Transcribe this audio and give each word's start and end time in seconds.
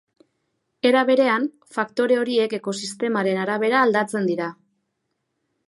Era 0.91 1.03
berean, 1.09 1.43
faktore 1.75 2.17
horiek 2.21 2.57
ekosistemaren 2.59 3.43
arabera 3.43 3.83
aldatzen 3.89 4.29
dira. 4.31 4.49